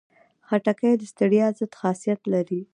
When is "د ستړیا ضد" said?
0.97-1.71